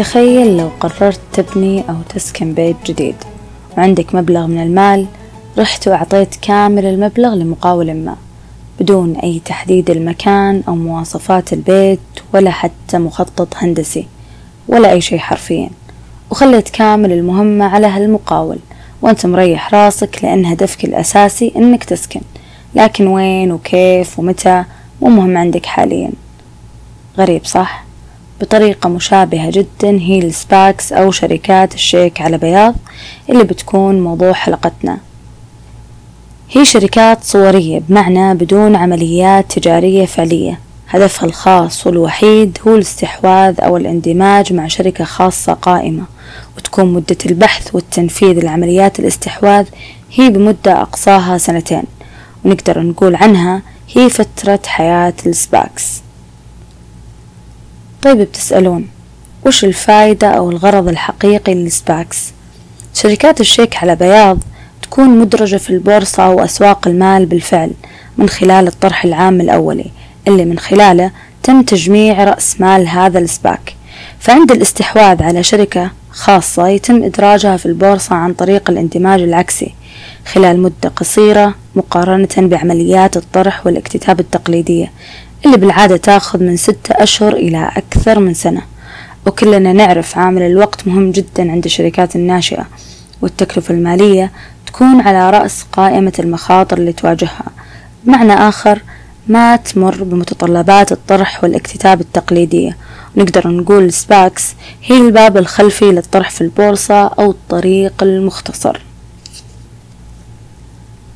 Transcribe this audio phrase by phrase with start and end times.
[0.00, 3.14] تخيل لو قررت تبني أو تسكن بيت جديد.
[3.78, 5.06] وعندك مبلغ من المال
[5.58, 8.16] رحت وأعطيت كامل المبلغ لمقاول ما
[8.80, 12.00] بدون أي تحديد المكان أو مواصفات البيت
[12.34, 14.06] ولا حتى مخطط هندسي
[14.68, 15.70] ولا أي شيء حرفيا.
[16.30, 18.58] وخليت كامل المهمة على هالمقاول
[19.02, 22.20] وأنت مريح راسك لأن هدفك الأساسي إنك تسكن.
[22.74, 24.64] لكن وين وكيف ومتى
[25.02, 26.10] مو مهم عندك حاليا.
[27.18, 27.89] غريب صح؟
[28.40, 32.74] بطريقة مشابهة جدا هي السباكس أو شركات الشيك على بياض
[33.30, 34.98] اللي بتكون موضوع حلقتنا.
[36.50, 40.60] هي شركات صورية بمعنى بدون عمليات تجارية فعلية.
[40.88, 46.04] هدفها الخاص والوحيد هو الاستحواذ أو الاندماج مع شركة خاصة قائمة
[46.56, 49.66] وتكون مدة البحث والتنفيذ لعمليات الاستحواذ
[50.14, 51.82] هي بمدة أقصاها سنتين.
[52.44, 53.62] ونقدر نقول عنها
[53.96, 56.02] هي فترة حياة ال SPACs.
[58.02, 58.88] طيب بتسألون
[59.46, 62.32] وش الفائدة أو الغرض الحقيقي لل SPACs؟
[62.94, 64.38] شركات الشيك على بياض
[64.82, 67.70] تكون مدرجة في البورصة أو أسواق المال بالفعل
[68.18, 69.90] من خلال الطرح العام الأولي
[70.28, 71.10] اللي من خلاله
[71.42, 73.74] تم تجميع رأس مال هذا ال SPAC.
[74.18, 79.74] فعند الاستحواذ على شركة خاصة يتم إدراجها في البورصة عن طريق الاندماج العكسي
[80.26, 84.92] خلال مدة قصيرة مقارنة بعمليات الطرح والاكتتاب التقليدية.
[85.46, 88.62] اللي بالعادة تاخذ من ستة أشهر إلى أكثر من سنة.
[89.26, 92.66] وكلنا نعرف عامل الوقت مهم جدا عند الشركات الناشئة
[93.22, 94.30] والتكلفة المالية
[94.66, 97.44] تكون على رأس قائمة المخاطر اللي تواجهها.
[98.04, 98.82] بمعنى آخر
[99.28, 102.76] ما تمر بمتطلبات الطرح والاكتتاب التقليدية
[103.16, 108.80] ونقدر نقول سباكس هي الباب الخلفي للطرح في البورصة أو الطريق المختصر.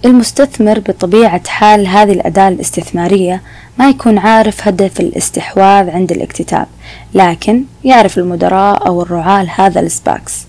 [0.05, 3.43] المستثمر بطبيعة حال هذه الأداة الاستثمارية
[3.79, 6.67] ما يكون عارف هدف الاستحواذ عند الاكتتاب
[7.15, 10.47] لكن يعرف المدراء أو الرعاة لهذا السباكس.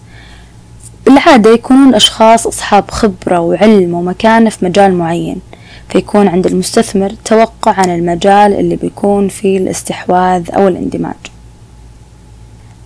[1.05, 5.41] بالعادة يكونون أشخاص أصحاب خبرة وعلم ومكانة في مجال معين
[5.89, 11.15] فيكون عند المستثمر توقع عن المجال اللي بيكون فيه الاستحواذ أو الاندماج.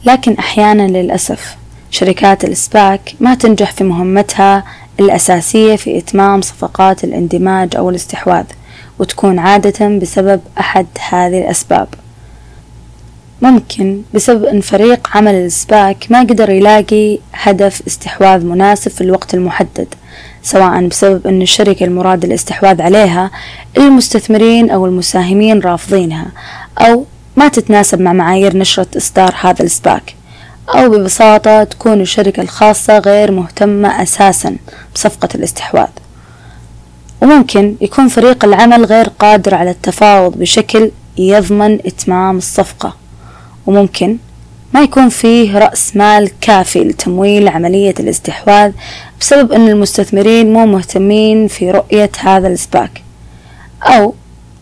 [0.06, 1.56] لكن أحيانا للأسف
[1.92, 4.64] شركات الإسباك ما تنجح في مهمتها
[5.00, 8.46] الأساسية في إتمام صفقات الاندماج أو الاستحواذ.
[9.00, 11.88] وتكون عادة بسبب أحد هذه الأسباب.
[13.42, 19.88] ممكن بسبب أن فريق عمل السباك ما قدر يلاقي هدف استحواذ مناسب في الوقت المحدد
[20.44, 23.32] سواء بسبب أن الشركة المراد الاستحواذ عليها
[23.78, 26.28] المستثمرين أو المساهمين رافضينها
[26.78, 27.06] أو
[27.36, 30.16] ما تتناسب مع معايير نشرة إصدار هذا ال SPAC
[30.70, 34.56] أو ببساطة تكون الشركة الخاصة غير مهتمة أساسا
[34.96, 35.88] بصفقة الاستحواذ.
[37.22, 42.96] وممكن يكون فريق العمل غير قادر على التفاوض بشكل يضمن إتمام الصفقة.
[43.66, 44.18] وممكن
[44.74, 48.72] ما يكون فيه رأس مال كافي لتمويل عملية الاستحواذ
[49.22, 53.02] بسبب أن المستثمرين مو مهتمين في رؤية هذا ال SPAC.
[53.84, 54.14] أو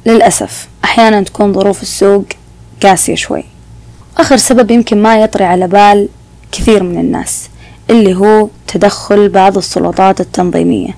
[0.05, 2.25] للأسف أحيانا تكون ظروف السوق
[2.83, 3.43] قاسية شوي.
[4.17, 6.09] آخر سبب يمكن ما يطري على بال
[6.51, 7.49] كثير من الناس
[7.89, 10.97] اللي هو تدخل بعض السلطات التنظيمية.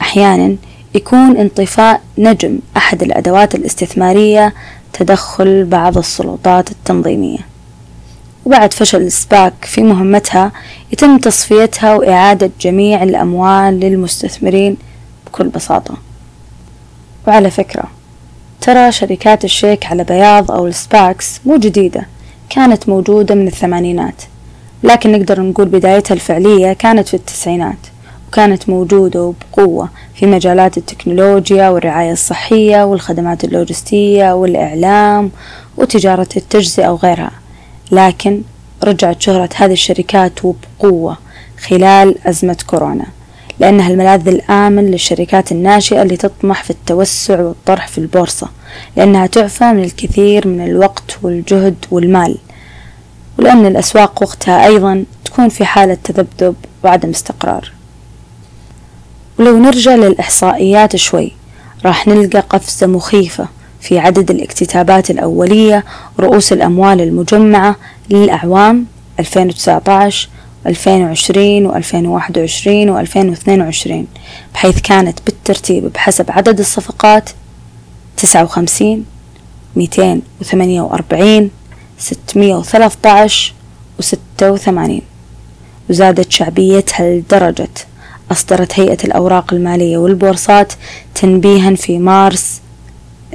[0.00, 0.56] أحيانا
[0.94, 4.54] يكون انطفاء نجم أحد الأدوات الاستثمارية
[4.92, 7.38] تدخل بعض السلطات التنظيمية.
[8.44, 10.52] وبعد فشل السباك في مهمتها
[10.92, 14.76] يتم تصفيتها وإعادة جميع الأموال للمستثمرين
[15.26, 15.94] بكل بساطة.
[17.26, 17.84] وعلى فكرة
[18.60, 22.06] ترى شركات الشيك على بياض أو السباكس مو جديدة
[22.50, 24.22] كانت موجودة من الثمانينات.
[24.82, 27.78] لكن نقدر نقول بدايتها الفعلية كانت في التسعينات.
[28.34, 35.30] وكانت موجودة وبقوة في مجالات التكنولوجيا والرعاية الصحية والخدمات اللوجستية والإعلام
[35.76, 37.30] وتجارة التجزئة وغيرها
[37.92, 38.42] لكن
[38.84, 41.18] رجعت شهرة هذه الشركات وبقوة
[41.68, 43.06] خلال أزمة كورونا
[43.58, 48.48] لأنها الملاذ الآمن للشركات الناشئة اللي تطمح في التوسع والطرح في البورصة
[48.96, 52.38] لأنها تعفى من الكثير من الوقت والجهد والمال.
[53.38, 56.54] ولأن الأسواق وقتها أيضا تكون في حالة تذبذب
[56.84, 57.73] وعدم استقرار.
[59.38, 61.32] ولو نرجع للإحصائيات شوي
[61.84, 63.48] راح نلقى قفزة مخيفة
[63.80, 65.84] في عدد الاكتتابات الأولية
[66.20, 67.76] رؤوس الأموال المجمعة
[68.10, 68.86] للأعوام
[69.20, 70.28] 2019
[70.66, 73.92] 2020 و2021 و2022
[74.54, 77.30] بحيث كانت بالترتيب بحسب عدد الصفقات
[78.16, 79.04] 59
[79.76, 81.50] 248
[81.98, 83.52] 613
[84.02, 85.02] و86
[85.90, 87.68] وزادت شعبيتها لدرجة
[88.32, 90.72] أصدرت هيئة الأوراق المالية والبورصات
[91.14, 92.60] تنبيها في مارس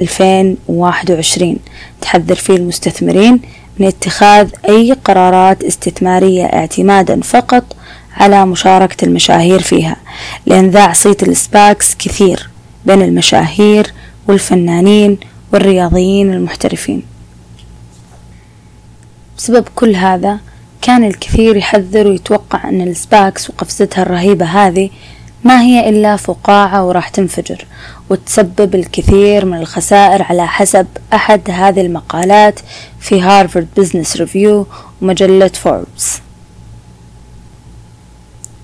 [0.00, 1.56] 2021
[2.00, 3.40] تحذر فيه المستثمرين
[3.78, 7.64] من اتخاذ أي قرارات استثمارية اعتمادا فقط
[8.16, 9.96] على مشاركة المشاهير فيها
[10.46, 12.50] لأن ذاع صيت ال SPACs كثير
[12.86, 13.92] بين المشاهير
[14.28, 15.18] والفنانين
[15.52, 17.02] والرياضيين المحترفين.
[19.38, 20.38] بسبب كل هذا
[20.82, 24.90] كان الكثير يحذر ويتوقع أن ال SPACs وقفزتها الرهيبة هذه
[25.44, 27.66] ما هي إلا فقاعة وراح تنفجر
[28.10, 32.60] وتسبب الكثير من الخسائر على حسب أحد هذه المقالات
[33.00, 34.66] في Harvard Business Review
[35.02, 36.18] ومجلة فوربس.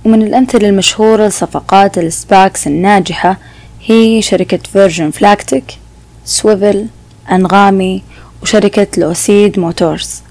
[0.04, 3.38] ومن الأمثلة المشهورة لصفقات ال SPACs الناجحة
[3.86, 5.78] هي شركة Virgin Galactic
[6.24, 6.86] Swvl
[7.30, 8.02] أنغامي
[8.42, 10.25] وشركة Lucid Motors.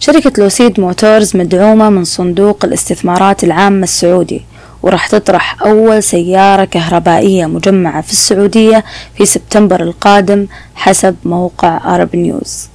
[0.00, 4.44] شركة Lucid Motors مدعومة من صندوق الاستثمارات العامة السعودي
[4.82, 8.84] وراح تطرح أول سيارة كهربائية مجمعة في السعودية
[9.16, 12.68] في سبتمبر القادم حسب موقع Arab News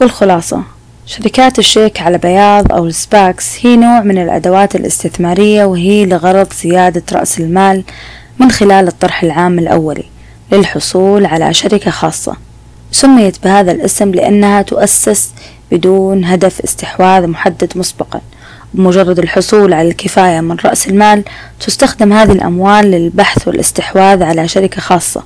[0.00, 0.62] والخلاصة
[1.06, 7.02] شركات الشيك على بياض أو ال SPACs هي نوع من الأدوات الاستثمارية وهي لغرض زيادة
[7.12, 7.84] رأس المال
[8.38, 10.04] من خلال الطرح العام الأولي
[10.52, 12.36] للحصول على شركة خاصة.
[12.94, 15.30] سميت بهذا الاسم لأنها تؤسس
[15.72, 18.20] بدون هدف استحواذ محدد مسبقا.
[18.74, 21.24] بمجرد الحصول على الكفاية من رأس المال
[21.60, 25.22] تستخدم هذه الأموال للبحث والاستحواذ على شركة خاصة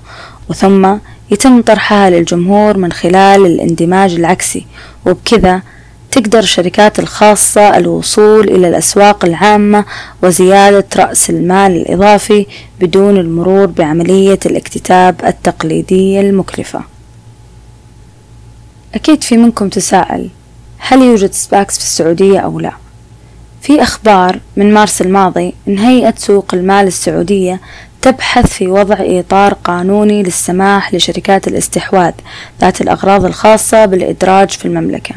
[0.50, 0.96] وثم
[1.30, 4.66] يتم طرحها للجمهور من خلال الاندماج العكسي.
[5.06, 5.62] وبكذا
[6.10, 9.84] تقدر الشركات الخاصة الوصول إلى الأسواق العامة
[10.22, 12.46] وزيادة رأس المال الإضافي
[12.80, 16.97] بدون المرور بعملية الاكتتاب التقليدية المكلفة.
[18.94, 20.30] أكيد في منكم تساءل
[20.78, 22.72] هل يوجد سباكس في السعودية أو لا؟
[23.62, 27.60] في أخبار من مارس الماضي أن هيئة سوق المال السعودية
[28.02, 32.12] تبحث في وضع إطار قانوني للسماح لشركات الاستحواذ
[32.60, 35.14] ذات الأغراض الخاصة بالإدراج في المملكة.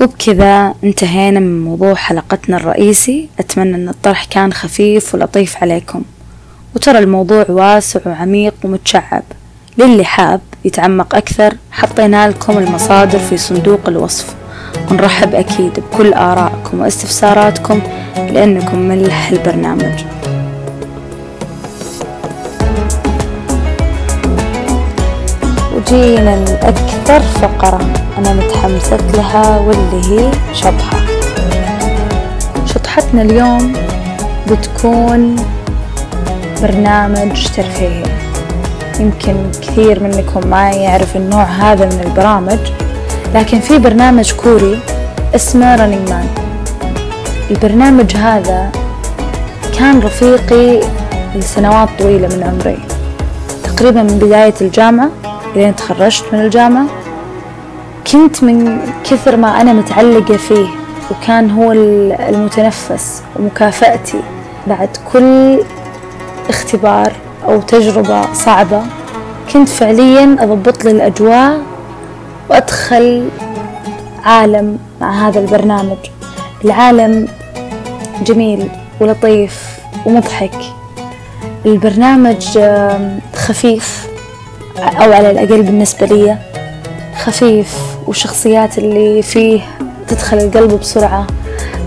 [0.00, 3.28] وبكذا انتهينا من موضوع حلقتنا الرئيسي.
[3.38, 6.02] أتمنى أن الطرح كان خفيف ولطيف عليكم.
[6.76, 9.22] وترى الموضوع واسع وعميق ومتشعب.
[9.78, 14.34] للي حاب يتعمق أكثر حطينا لكم المصادر في صندوق الوصف.
[14.90, 17.80] ونرحب أكيد بكل آرائكم واستفساراتكم
[18.16, 20.04] لأنكم ملح البرنامج.
[25.76, 27.80] وجينا لأكثر فقرة
[28.18, 31.00] أنا متحمسة لها واللي هي شطحة.
[32.66, 33.72] شطحتنا اليوم
[34.50, 35.36] بتكون
[36.62, 38.19] برنامج ترفيهي.
[39.00, 42.58] يمكن كثير منكم ما يعرف النوع هذا من البرامج
[43.34, 44.78] لكن في برنامج كوري
[45.34, 46.26] اسمه رننج مان
[47.50, 48.72] البرنامج هذا
[49.78, 50.80] كان رفيقي
[51.34, 52.78] لسنوات طويلة من عمري.
[53.64, 55.10] تقريبا من بداية الجامعة
[55.56, 56.86] لين تخرجت من الجامعة.
[58.12, 60.66] كنت من كثر ما أنا متعلقة فيه
[61.10, 64.20] وكان هو المتنفس ومكافأتي
[64.66, 65.60] بعد كل
[66.48, 67.12] اختبار
[67.44, 68.82] أو تجربة صعبة
[69.52, 71.60] كنت فعليا أضبط لي الأجواء
[72.50, 73.28] وأدخل
[74.24, 75.96] عالم مع هذا البرنامج.
[76.64, 77.28] العالم
[78.24, 78.68] جميل
[79.00, 80.54] ولطيف ومضحك.
[81.66, 82.58] البرنامج
[83.34, 84.08] خفيف
[84.78, 86.38] أو على الأقل بالنسبة لي
[87.24, 89.60] خفيف والشخصيات اللي فيه
[90.08, 91.26] تدخل القلب بسرعة.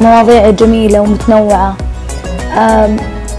[0.02, 1.76] مواضيع جميلة ومتنوعة.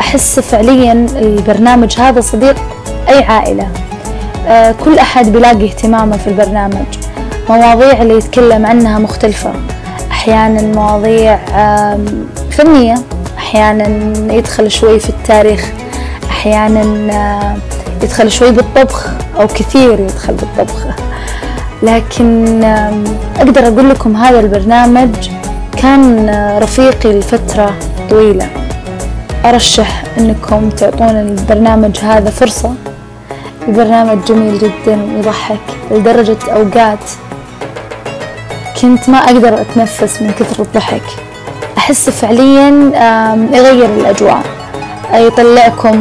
[0.00, 2.56] أحس فعليا البرنامج هذا صديق
[3.08, 3.68] أي عائلة.
[4.46, 6.86] أه، كل أحد بيلاقي اهتمامه في البرنامج.
[7.48, 9.52] مواضيع اللي يتكلم عنها مختلفة.
[10.10, 11.38] أحيانا مواضيع
[12.50, 12.94] فنية.
[13.38, 13.86] أحيانا
[14.34, 15.72] يدخل شوي في التاريخ.
[16.30, 17.56] أحيانا أه،
[18.02, 19.08] يدخل شوي بالطبخ
[19.40, 20.86] أو كثير يدخل بالطبخ.
[21.82, 22.64] لكن
[23.36, 25.28] أقدر أقول لكم هذا البرنامج
[25.76, 26.30] كان
[26.62, 27.74] رفيقي لفترة
[28.10, 28.48] طويلة.
[29.44, 32.74] أرشح أنكم تعطون البرنامج هذا فرصة.
[33.68, 35.60] البرنامج جميل جدا ويضحك
[35.90, 36.98] لدرجة أوقات
[38.82, 41.02] كنت ما أقدر أتنفس من كثر الضحك.
[41.78, 42.68] أحس فعليا
[43.52, 44.42] يغير الأجواء.
[45.14, 45.96] يطلعكم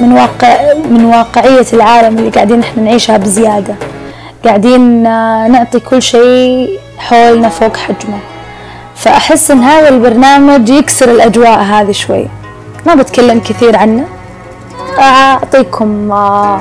[0.00, 3.74] من واقع من واقعية العالم اللي قاعدين إحنا نعيشها بزيادة.
[4.44, 8.18] قاعدين آه، نعطي كل شيء حولنا فوق حجمه.
[8.98, 12.28] فأحس إن هذا البرنامج يكسر الأجواء هذه شوي.
[12.86, 14.04] ما بتكلم كثير عنه.
[14.98, 16.60] أعطيكم آه،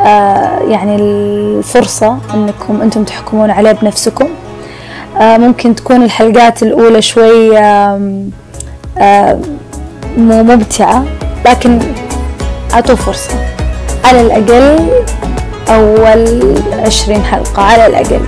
[0.00, 4.28] آه، يعني الفرصة أنكم أنتم تحكمون عليه بنفسكم.
[5.20, 7.50] ممكن تكون الحلقات الأولى شوي
[10.18, 11.04] مو ممتعة
[11.46, 11.78] لكن
[12.74, 13.34] أعطوه فرصة.
[14.04, 14.88] على الأقل
[15.68, 16.54] أول
[16.86, 18.20] عشرين حلقة على الأقل.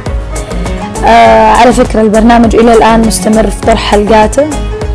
[1.05, 4.47] آه على فكرة البرنامج إلى الآن مستمر في طرح حلقاته.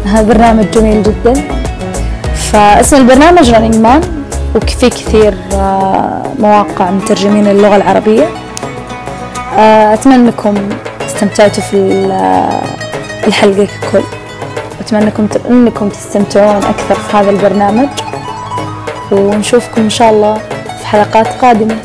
[0.05, 1.33] هذا برنامج جميل جدا.
[2.35, 4.01] فاسم البرنامج رننج مان
[4.55, 8.27] وفي كثير آه مواقع مترجمين اللغة العربية.
[9.57, 10.55] آه أتمنى أنكم
[11.05, 12.61] استمتعتوا في آه،
[13.27, 14.03] الحلقة ككل.
[14.81, 15.11] أتمنى
[15.49, 17.89] أنكم تستمتعون أكثر في هذا البرنامج.
[19.11, 20.33] ونشوفكم إن شاء الله
[20.79, 21.75] في حلقات قادمة.